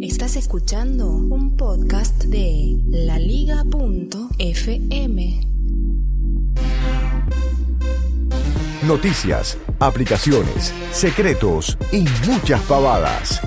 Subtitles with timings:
[0.00, 4.20] Estás escuchando un podcast de laliga.fm.
[8.88, 13.40] Noticias, aplicaciones, secretos y muchas pavadas.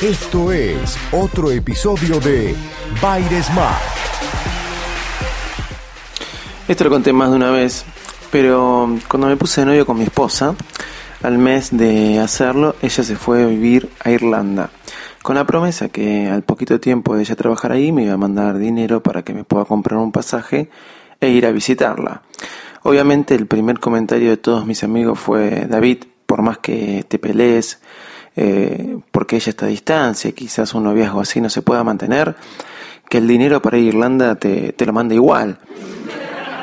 [0.00, 2.54] Esto es otro episodio de
[3.02, 3.76] Baires Mac.
[6.66, 7.84] Esto lo conté más de una vez,
[8.32, 10.54] pero cuando me puse de novio con mi esposa,
[11.22, 14.70] al mes de hacerlo, ella se fue a vivir a Irlanda,
[15.24, 18.58] con la promesa que al poquito tiempo de ella trabajar ahí me iba a mandar
[18.58, 20.68] dinero para que me pueda comprar un pasaje
[21.18, 22.20] e ir a visitarla.
[22.82, 27.80] Obviamente el primer comentario de todos mis amigos fue, David, por más que te pelees,
[28.36, 32.36] eh, porque ella está a distancia, quizás un noviazgo así no se pueda mantener,
[33.08, 35.58] que el dinero para ir a Irlanda te, te lo manda igual.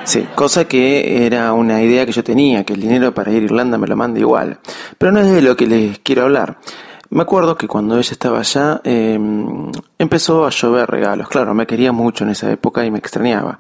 [0.04, 3.46] Sí, cosa que era una idea que yo tenía, que el dinero para ir a
[3.46, 4.60] Irlanda me lo manda igual.
[5.00, 6.58] Pero no es de lo que les quiero hablar.
[7.12, 9.20] Me acuerdo que cuando ella estaba allá eh,
[10.00, 11.28] empezó a llover regalos.
[11.28, 13.60] Claro, me quería mucho en esa época y me extrañaba.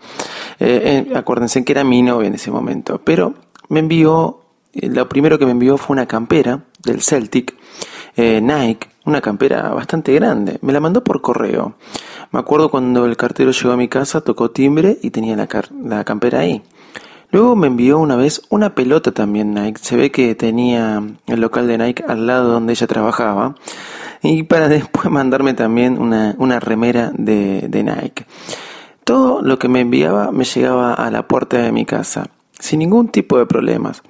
[0.57, 3.01] Eh, acuérdense que era mi novia en ese momento.
[3.03, 3.33] Pero
[3.67, 4.39] me envió,
[4.73, 7.53] eh, lo primero que me envió fue una campera del Celtic,
[8.15, 10.57] eh, Nike, una campera bastante grande.
[10.61, 11.75] Me la mandó por correo.
[12.31, 15.49] Me acuerdo cuando el cartero llegó a mi casa, tocó timbre y tenía la,
[15.83, 16.63] la campera ahí.
[17.31, 19.79] Luego me envió una vez una pelota también Nike.
[19.81, 23.55] Se ve que tenía el local de Nike al lado donde ella trabajaba.
[24.21, 28.25] Y para después mandarme también una, una remera de, de Nike.
[29.03, 33.09] Todo lo que me enviaba me llegaba a la puerta de mi casa, sin ningún
[33.09, 34.03] tipo de problemas.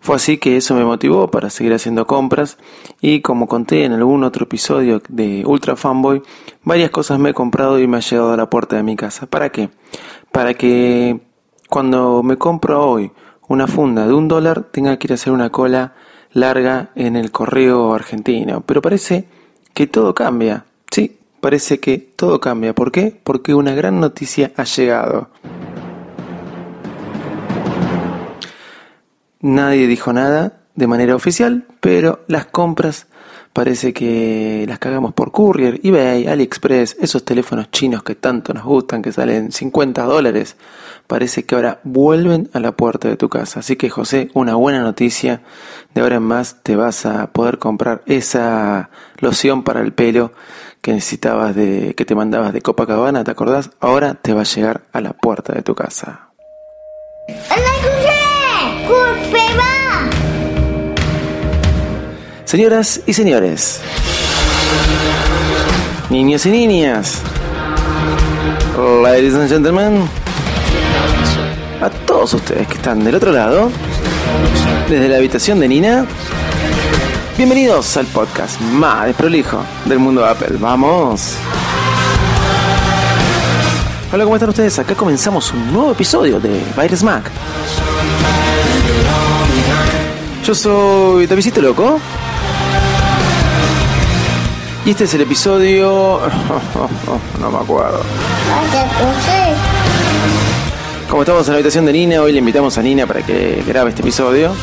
[0.00, 2.56] Fue así que eso me motivó para seguir haciendo compras
[3.00, 6.22] y como conté en algún otro episodio de Ultra Fanboy,
[6.62, 9.26] varias cosas me he comprado y me ha llegado a la puerta de mi casa.
[9.26, 9.68] ¿Para qué?
[10.32, 11.20] Para que
[11.68, 13.12] cuando me compro hoy
[13.46, 15.94] una funda de un dólar tenga que ir a hacer una cola
[16.32, 18.62] larga en el correo argentino.
[18.62, 19.28] Pero parece
[19.74, 20.64] que todo cambia.
[20.90, 22.74] Sí, parece que todo cambia.
[22.74, 23.18] ¿Por qué?
[23.22, 25.30] Porque una gran noticia ha llegado.
[29.40, 33.07] Nadie dijo nada de manera oficial, pero las compras
[33.58, 39.02] parece que las cagamos por courier, eBay, AliExpress, esos teléfonos chinos que tanto nos gustan,
[39.02, 40.54] que salen 50 dólares,
[41.08, 43.58] parece que ahora vuelven a la puerta de tu casa.
[43.58, 45.40] Así que José, una buena noticia,
[45.92, 50.30] de ahora en más te vas a poder comprar esa loción para el pelo
[50.80, 53.70] que necesitabas de, que te mandabas de Copacabana, ¿te acordás?
[53.80, 56.28] Ahora te va a llegar a la puerta de tu casa.
[62.48, 63.78] Señoras y señores,
[66.08, 67.20] niños y niñas,
[69.02, 70.08] ladies and gentlemen,
[71.82, 73.70] a todos ustedes que están del otro lado,
[74.88, 76.06] desde la habitación de Nina,
[77.36, 80.56] bienvenidos al podcast más desprolijo del mundo Apple.
[80.58, 81.34] ¡Vamos!
[84.10, 84.78] Hola, ¿cómo están ustedes?
[84.78, 87.30] Acá comenzamos un nuevo episodio de Virus Mac.
[90.42, 92.00] Yo soy Davidito Loco.
[94.88, 96.18] Y este es el episodio...
[97.40, 98.00] no me acuerdo.
[101.10, 103.90] Como estamos en la habitación de Nina, hoy le invitamos a Nina para que grabe
[103.90, 104.54] este episodio.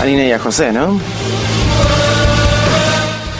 [0.00, 0.98] A Nina y a José, ¿no?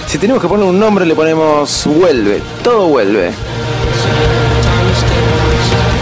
[0.08, 3.32] Si tenemos que poner un nombre le ponemos vuelve, todo vuelve.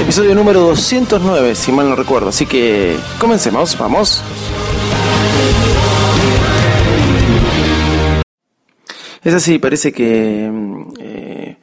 [0.02, 2.30] Episodio número 209, si mal no recuerdo.
[2.30, 4.24] Así que comencemos, vamos.
[9.26, 11.56] Es así, parece que mm, eh,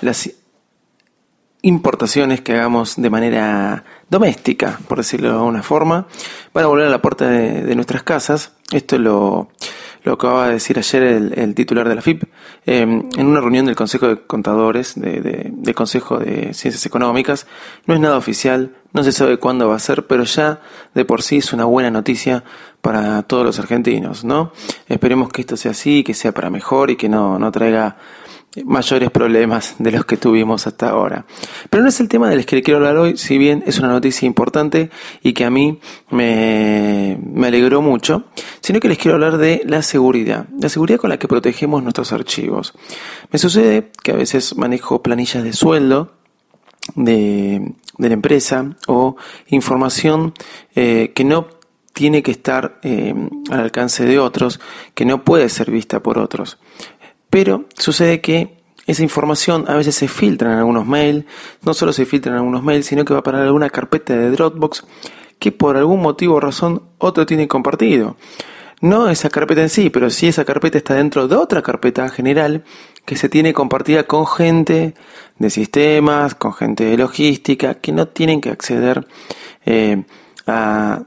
[0.00, 0.30] las
[1.60, 6.06] importaciones que hagamos de manera doméstica, por decirlo de alguna forma,
[6.54, 8.52] van a volver a la puerta de, de nuestras casas.
[8.70, 9.48] Esto lo,
[10.02, 12.24] lo acaba de decir ayer el, titular de la FIP
[12.66, 17.46] eh, en una reunión del Consejo de Contadores, de, de- del Consejo de Ciencias Económicas.
[17.86, 20.60] No es nada oficial, no se sabe cuándo va a ser, pero ya
[20.94, 22.44] de por sí es una buena noticia
[22.80, 24.52] para todos los argentinos, ¿no?
[24.88, 27.96] Esperemos que esto sea así, que sea para mejor y que no, no traiga
[28.64, 31.24] mayores problemas de los que tuvimos hasta ahora.
[31.68, 34.26] Pero no es el tema del que quiero hablar hoy, si bien es una noticia
[34.26, 34.90] importante
[35.22, 35.78] y que a mí
[36.10, 38.24] me, alegró mucho,
[38.60, 42.12] sino que les quiero hablar de la seguridad, la seguridad con la que protegemos nuestros
[42.12, 42.74] archivos.
[43.30, 46.12] Me sucede que a veces manejo planillas de sueldo
[46.96, 49.16] de, de la empresa o
[49.48, 50.34] información
[50.74, 51.60] eh, que no
[51.92, 53.14] tiene que estar eh,
[53.50, 54.60] al alcance de otros,
[54.94, 56.58] que no puede ser vista por otros.
[57.30, 61.24] Pero sucede que esa información a veces se filtra en algunos mails,
[61.62, 64.30] no solo se filtra en algunos mails, sino que va a parar alguna carpeta de
[64.30, 64.84] Dropbox
[65.38, 68.16] que por algún motivo o razón otro tiene compartido.
[68.80, 72.64] No esa carpeta en sí, pero sí esa carpeta está dentro de otra carpeta general
[73.04, 74.94] que se tiene compartida con gente
[75.38, 79.06] de sistemas, con gente de logística, que no tienen que acceder
[79.66, 80.04] eh,
[80.46, 81.02] a,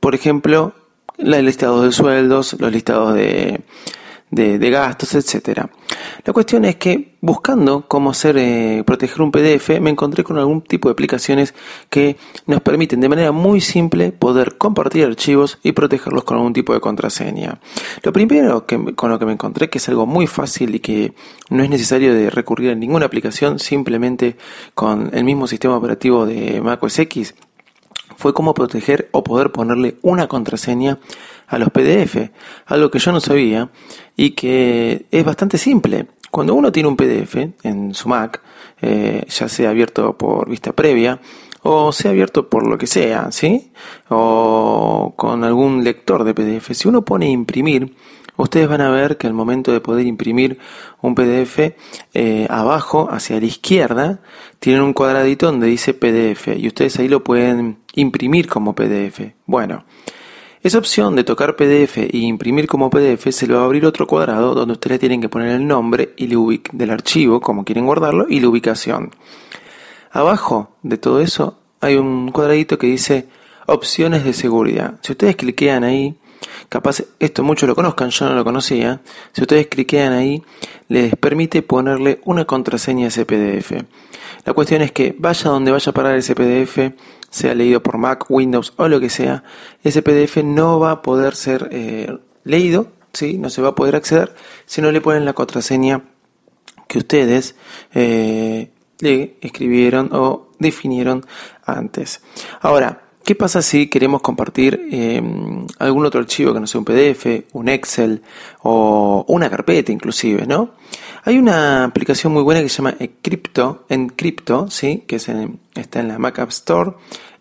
[0.00, 0.74] por ejemplo,
[1.16, 3.62] los listados de sueldos, los listados de,
[4.36, 5.68] de, gastos, etcétera.
[6.24, 10.62] La cuestión es que buscando cómo hacer eh, proteger un PDF, me encontré con algún
[10.62, 11.54] tipo de aplicaciones
[11.90, 12.16] que
[12.46, 16.80] nos permiten de manera muy simple poder compartir archivos y protegerlos con algún tipo de
[16.80, 17.58] contraseña.
[18.02, 21.14] Lo primero que, con lo que me encontré, que es algo muy fácil y que
[21.50, 24.36] no es necesario de recurrir a ninguna aplicación, simplemente
[24.74, 27.34] con el mismo sistema operativo de Mac OS X,
[28.16, 30.98] fue cómo proteger o poder ponerle una contraseña
[31.46, 32.30] a los PDF,
[32.66, 33.70] algo que yo no sabía
[34.16, 36.06] y que es bastante simple.
[36.30, 38.42] Cuando uno tiene un PDF en su Mac,
[38.82, 41.20] eh, ya sea abierto por vista previa
[41.68, 43.72] o sea abierto por lo que sea, ¿sí?
[44.08, 47.94] O con algún lector de PDF, si uno pone imprimir,
[48.36, 50.58] ustedes van a ver que al momento de poder imprimir
[51.00, 51.74] un PDF,
[52.14, 54.20] eh, abajo, hacia la izquierda,
[54.60, 59.32] tienen un cuadradito donde dice PDF y ustedes ahí lo pueden imprimir como PDF.
[59.46, 59.84] Bueno,
[60.62, 64.06] esa opción de tocar PDF e imprimir como PDF se le va a abrir otro
[64.06, 66.26] cuadrado donde ustedes tienen que poner el nombre y
[66.72, 69.10] del archivo, como quieren guardarlo, y la ubicación.
[70.12, 73.28] Abajo de todo eso hay un cuadradito que dice
[73.66, 74.98] opciones de seguridad.
[75.02, 76.16] Si ustedes cliquean ahí,
[76.68, 79.00] capaz esto muchos lo conozcan, yo no lo conocía,
[79.32, 80.42] si ustedes cliquean ahí,
[80.88, 83.72] les permite ponerle una contraseña a ese PDF.
[84.44, 86.94] La cuestión es que vaya donde vaya a parar ese PDF,
[87.30, 89.42] sea leído por Mac, Windows o lo que sea,
[89.82, 93.38] ese PDF no va a poder ser eh, leído, ¿sí?
[93.38, 96.02] no se va a poder acceder si no le ponen la contraseña
[96.88, 97.56] que ustedes
[97.94, 98.70] eh,
[99.00, 101.26] le escribieron o definieron
[101.64, 102.22] antes.
[102.60, 105.20] Ahora, ¿qué pasa si queremos compartir eh,
[105.80, 108.22] algún otro archivo que no sea un PDF, un Excel
[108.62, 110.70] o una carpeta inclusive, ¿no?
[111.24, 115.02] Hay una aplicación muy buena que se llama Encrypto, Encrypto, ¿sí?
[115.08, 116.92] que está en la Mac App Store,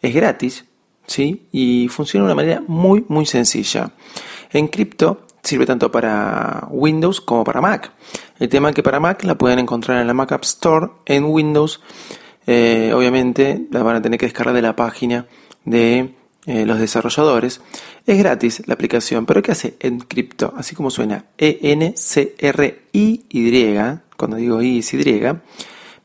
[0.01, 0.65] es gratis
[1.05, 1.45] ¿sí?
[1.51, 3.91] y funciona de una manera muy muy sencilla.
[4.51, 7.91] Encrypto sirve tanto para Windows como para Mac.
[8.39, 11.25] El tema es que para Mac la pueden encontrar en la Mac App Store, en
[11.25, 11.79] Windows
[12.47, 15.27] eh, obviamente la van a tener que descargar de la página
[15.65, 16.15] de
[16.45, 17.61] eh, los desarrolladores.
[18.05, 20.53] Es gratis la aplicación, pero ¿qué hace Encrypto?
[20.55, 21.89] Así como suena, E-N-C-R-I-Y,
[24.15, 25.21] cuando digo I es Y,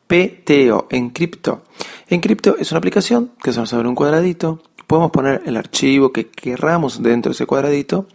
[0.06, 1.62] P-T-O, Encrypto.
[2.08, 6.30] Encrypto es una aplicación que se nos abre un cuadradito, podemos poner el archivo que
[6.30, 8.08] querramos dentro de ese cuadradito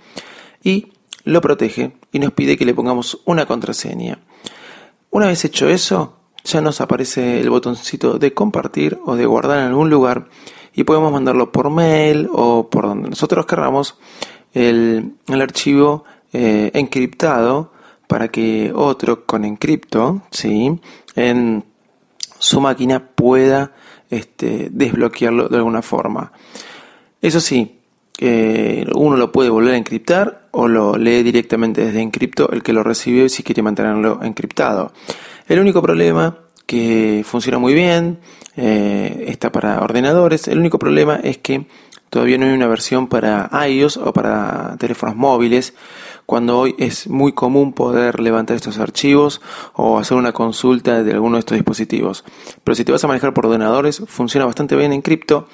[0.61, 0.91] y
[1.23, 4.19] lo protege y nos pide que le pongamos una contraseña.
[5.09, 9.67] Una vez hecho eso, ya nos aparece el botoncito de compartir o de guardar en
[9.67, 10.27] algún lugar
[10.75, 13.97] y podemos mandarlo por mail o por donde nosotros querramos
[14.53, 17.71] el, archivo eh, encriptado
[18.07, 20.79] para que otro con encripto ¿sí?
[21.15, 21.63] en
[22.37, 23.73] su máquina pueda
[24.09, 26.31] este, desbloquearlo de alguna forma.
[27.21, 27.79] Eso sí,
[28.19, 32.73] eh, uno lo puede volver a encriptar o lo lee directamente desde encripto el que
[32.73, 34.91] lo recibe si quiere mantenerlo encriptado.
[35.47, 38.19] El único problema que funciona muy bien,
[38.57, 40.47] eh, está para ordenadores.
[40.47, 41.67] El único problema es que
[42.09, 45.73] todavía no hay una versión para iOS o para teléfonos móviles,
[46.25, 49.41] cuando hoy es muy común poder levantar estos archivos
[49.73, 52.23] o hacer una consulta de alguno de estos dispositivos.
[52.63, 55.47] Pero si te vas a manejar por ordenadores, funciona bastante bien en cripto.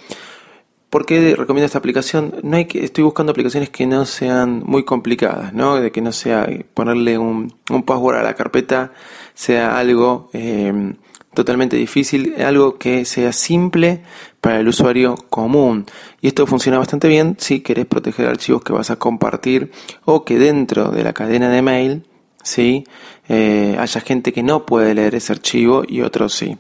[0.90, 2.36] ¿Por qué recomiendo esta aplicación?
[2.44, 5.76] No hay que, estoy buscando aplicaciones que no sean muy complicadas, ¿no?
[5.76, 8.92] De que no sea ponerle un, un password a la carpeta,
[9.34, 10.94] sea algo eh,
[11.34, 14.02] totalmente difícil, algo que sea simple
[14.42, 15.86] para el usuario común.
[16.22, 19.72] Y esto funciona bastante bien si querés proteger archivos que vas a compartir
[20.06, 22.04] o que dentro de la cadena de mail
[22.44, 22.86] ¿sí?
[23.30, 26.58] Eh, haya gente que no puede leer ese archivo y otros sí.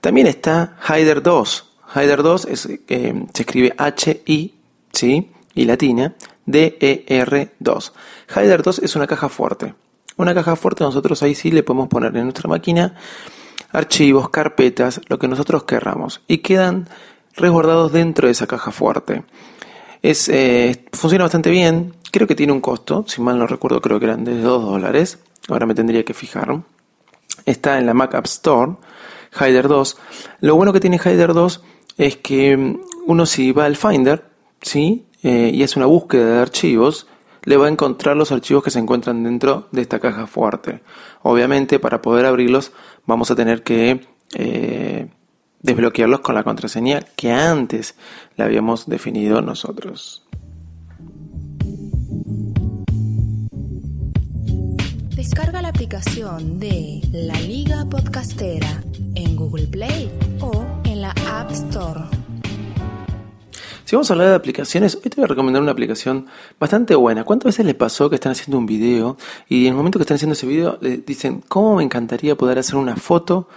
[0.00, 1.70] También está Hider 2.
[1.94, 4.54] Hider 2 es, eh, se escribe H-I
[4.92, 5.30] ¿sí?
[5.54, 6.14] y latina
[6.46, 7.92] D-E-R 2.
[8.36, 9.74] Hider 2 es una caja fuerte.
[10.16, 12.94] Una caja fuerte nosotros ahí sí le podemos poner en nuestra máquina
[13.72, 16.88] archivos, carpetas, lo que nosotros querramos y quedan
[17.36, 19.24] resguardados dentro de esa caja fuerte.
[20.02, 23.98] Es, eh, funciona bastante bien, creo que tiene un costo, si mal no recuerdo creo
[23.98, 26.62] que eran de 2 dólares, ahora me tendría que fijar.
[27.44, 28.72] Está en la Mac App Store,
[29.38, 29.96] Hider 2.
[30.40, 31.62] Lo bueno que tiene Hider 2
[31.98, 34.24] es que mm, uno si va al Finder,
[34.60, 35.06] ¿sí?
[35.22, 37.06] Eh, y hace una búsqueda de archivos,
[37.44, 40.82] le va a encontrar los archivos que se encuentran dentro de esta caja fuerte.
[41.22, 42.72] Obviamente, para poder abrirlos,
[43.06, 45.08] vamos a tener que eh,
[45.60, 47.96] desbloquearlos con la contraseña que antes
[48.36, 50.26] la habíamos definido nosotros.
[55.14, 58.82] Descarga la aplicación de La Liga Podcastera
[59.14, 62.19] en Google Play o en la App Store.
[63.90, 66.26] Si vamos a hablar de aplicaciones, hoy te voy a recomendar una aplicación
[66.60, 67.24] bastante buena.
[67.24, 69.16] ¿Cuántas veces le pasó que están haciendo un video
[69.48, 72.60] y en el momento que están haciendo ese video le dicen, ¿cómo me encantaría poder
[72.60, 73.48] hacer una foto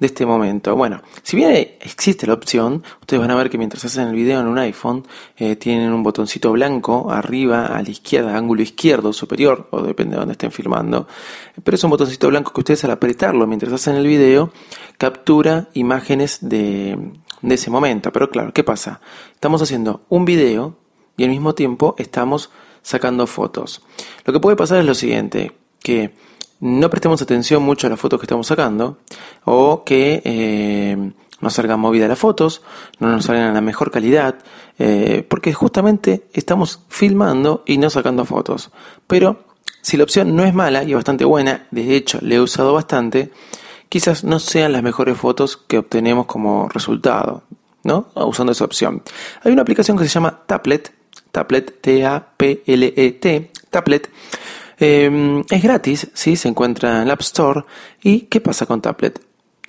[0.00, 0.74] de este momento?
[0.76, 4.40] Bueno, si bien existe la opción, ustedes van a ver que mientras hacen el video
[4.40, 5.06] en un iPhone,
[5.36, 10.20] eh, tienen un botoncito blanco arriba a la izquierda, ángulo izquierdo superior, o depende de
[10.20, 11.06] donde estén filmando,
[11.62, 14.52] pero es un botoncito blanco que ustedes al apretarlo mientras hacen el video,
[14.96, 16.96] captura imágenes de
[17.42, 18.12] de ese momento.
[18.12, 19.00] Pero claro, ¿qué pasa?
[19.34, 20.76] Estamos haciendo un video
[21.16, 22.50] y al mismo tiempo estamos
[22.82, 23.82] sacando fotos.
[24.24, 26.14] Lo que puede pasar es lo siguiente, que
[26.60, 28.98] no prestemos atención mucho a las fotos que estamos sacando
[29.44, 32.62] o que eh, no salgan movidas las fotos,
[33.00, 34.36] no nos salgan a la mejor calidad,
[34.78, 38.70] eh, porque justamente estamos filmando y no sacando fotos.
[39.08, 39.44] Pero
[39.80, 43.32] si la opción no es mala y bastante buena, de hecho le he usado bastante,
[43.92, 47.42] quizás no sean las mejores fotos que obtenemos como resultado,
[47.84, 48.06] ¿no?
[48.14, 49.02] Usando esa opción.
[49.44, 50.94] Hay una aplicación que se llama Tablet,
[51.30, 54.10] Tablet, T-A-P-L-E-T, Tablet.
[54.78, 56.36] Em, es gratis, ¿sí?
[56.36, 57.64] se encuentra en la App Store.
[58.02, 59.20] ¿Y qué pasa con Tablet?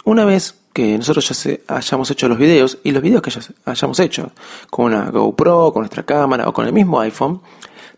[0.05, 3.41] Una vez que nosotros ya se, hayamos hecho los videos y los videos que ya
[3.65, 4.31] hayamos hecho
[4.69, 7.41] con una GoPro, con nuestra cámara o con el mismo iPhone,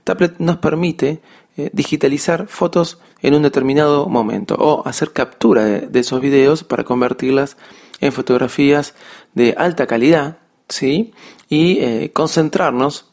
[0.04, 1.22] Tablet nos permite
[1.56, 7.58] eh, digitalizar fotos en un determinado momento o hacer captura de, esos videos para convertirlas
[8.00, 8.94] en fotografías
[9.34, 10.38] de alta calidad,
[10.70, 11.12] ¿sí?
[11.50, 13.12] Y eh, concentrarnos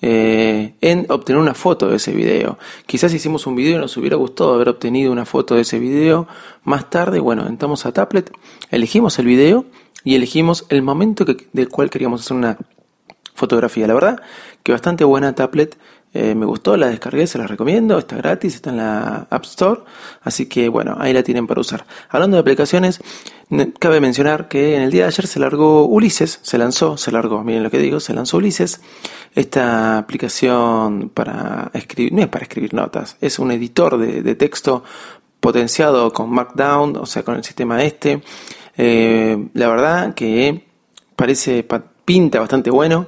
[0.00, 2.58] eh, en obtener una foto de ese video.
[2.86, 6.26] Quizás hicimos un video y nos hubiera gustado haber obtenido una foto de ese video.
[6.64, 8.32] Más tarde, bueno, entramos a Tablet,
[8.70, 9.66] elegimos el video
[10.04, 12.56] y elegimos el momento del cual queríamos hacer una
[13.34, 13.86] fotografía.
[13.86, 14.22] La verdad
[14.62, 15.76] que bastante buena Tablet
[16.12, 19.82] eh, me gustó, la descargué, se la recomiendo, está gratis, está en la App Store,
[20.22, 21.86] así que bueno, ahí la tienen para usar.
[22.08, 23.00] Hablando de aplicaciones,
[23.78, 27.44] cabe mencionar que en el día de ayer se largó Ulises, se lanzó, se largó,
[27.44, 28.80] miren lo que digo, se lanzó Ulises,
[29.36, 34.82] esta aplicación para escribir, no es para escribir notas, es un editor de, texto
[35.38, 38.20] potenciado con Markdown, o sea, con el sistema este.
[38.76, 40.66] Eh, la verdad que
[41.14, 41.64] parece,
[42.04, 43.06] pinta bastante bueno.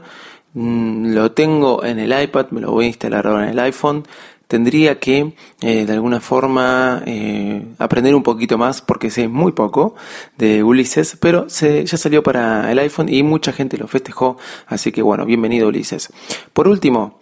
[0.54, 4.04] Mm, lo tengo en el iPad, me lo voy a instalar ahora en el iPhone.
[4.49, 5.32] Tendría que
[5.62, 9.94] eh, de alguna forma eh, aprender un poquito más porque sé muy poco
[10.37, 14.92] de Ulises, pero se, ya salió para el iPhone y mucha gente lo festejó, así
[14.92, 16.12] que bueno, bienvenido Ulises.
[16.52, 17.22] Por último,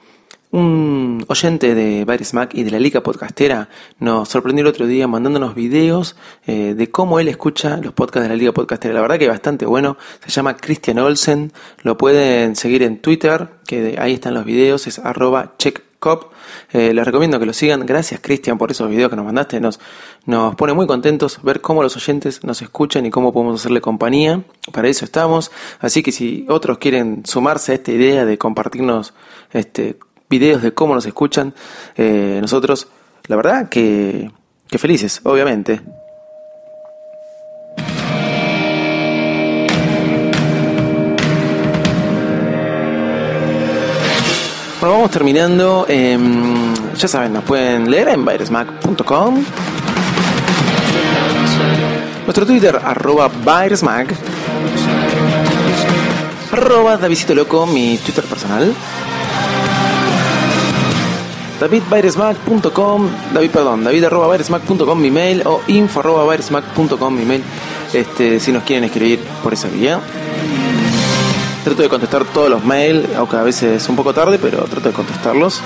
[0.53, 5.07] un oyente de Virus Mac y de la Liga Podcastera nos sorprendió el otro día
[5.07, 6.17] mandándonos videos
[6.47, 8.95] eh, de cómo él escucha los podcasts de la Liga Podcastera.
[8.95, 9.97] La verdad que es bastante bueno.
[10.25, 11.53] Se llama Christian Olsen.
[11.83, 14.87] Lo pueden seguir en Twitter, que ahí están los videos.
[14.89, 16.33] Es arroba checkcop.
[16.73, 17.87] Eh, les recomiendo que lo sigan.
[17.87, 19.61] Gracias, Cristian, por esos videos que nos mandaste.
[19.61, 19.79] Nos,
[20.27, 24.43] nos pone muy contentos ver cómo los oyentes nos escuchan y cómo podemos hacerle compañía.
[24.73, 25.53] Para eso estamos.
[25.79, 29.15] Así que si otros quieren sumarse a esta idea de compartirnos
[29.53, 29.99] este,
[30.31, 31.53] videos de cómo nos escuchan.
[31.97, 32.87] Eh, nosotros,
[33.27, 34.31] la verdad que,
[34.69, 35.81] que felices, obviamente.
[44.81, 45.85] Bueno, vamos terminando.
[45.89, 49.45] Em, ya saben, nos pueden leer en virusmac.com.
[52.25, 54.15] Nuestro Twitter, arroba virusmac.
[56.53, 58.75] Arroba Davidito Loco, mi Twitter personal
[61.61, 64.07] davidbyresmac.com, David, perdón, david
[64.97, 66.03] mi mail o info
[67.11, 67.43] mi mail,
[67.93, 70.01] este, si nos quieren escribir por esa vía.
[71.63, 74.89] Trato de contestar todos los mails, aunque a veces es un poco tarde, pero trato
[74.89, 75.61] de contestarlos.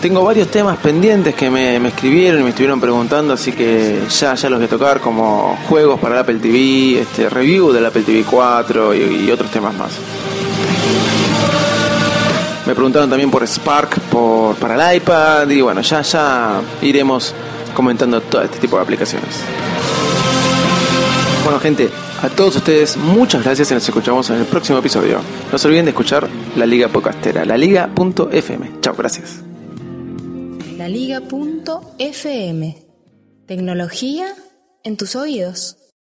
[0.00, 4.48] Tengo varios temas pendientes que me, escribieron y me estuvieron preguntando, así que ya, ya
[4.48, 8.24] los voy a tocar, como juegos para el Apple TV, este, review del Apple TV
[8.28, 9.92] 4 y otros temas más.
[12.72, 17.34] Me preguntaron también por Spark, por, para el iPad y bueno, ya, ya iremos
[17.74, 19.28] comentando todo este tipo de aplicaciones.
[21.44, 21.90] Bueno gente,
[22.22, 25.18] a todos ustedes muchas gracias y nos escuchamos en el próximo episodio.
[25.52, 26.26] No se olviden de escuchar
[26.56, 28.80] La Liga Podcastera, laliga.fm.
[28.80, 29.42] Chao, gracias.
[30.78, 32.78] La Liga.fm.
[33.46, 34.28] Tecnología
[34.82, 35.76] en tus oídos.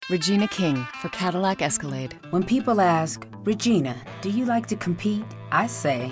[0.07, 2.13] Regina King for Cadillac Escalade.
[2.29, 5.23] When people ask, Regina, do you like to compete?
[5.51, 6.11] I say,